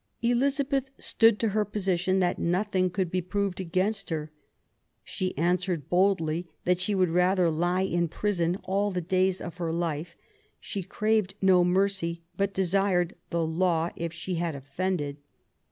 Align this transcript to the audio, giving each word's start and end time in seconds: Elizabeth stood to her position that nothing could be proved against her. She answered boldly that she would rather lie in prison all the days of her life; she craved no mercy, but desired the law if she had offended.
Elizabeth 0.23 0.89
stood 0.97 1.37
to 1.37 1.49
her 1.49 1.63
position 1.63 2.17
that 2.19 2.39
nothing 2.39 2.89
could 2.89 3.11
be 3.11 3.21
proved 3.21 3.61
against 3.61 4.09
her. 4.09 4.31
She 5.03 5.37
answered 5.37 5.89
boldly 5.89 6.47
that 6.65 6.79
she 6.79 6.95
would 6.95 7.09
rather 7.09 7.51
lie 7.51 7.83
in 7.83 8.07
prison 8.07 8.55
all 8.63 8.89
the 8.89 8.99
days 8.99 9.39
of 9.39 9.57
her 9.57 9.71
life; 9.71 10.17
she 10.59 10.81
craved 10.81 11.35
no 11.39 11.63
mercy, 11.63 12.23
but 12.35 12.51
desired 12.51 13.13
the 13.29 13.45
law 13.45 13.91
if 13.95 14.11
she 14.11 14.33
had 14.37 14.55
offended. 14.55 15.17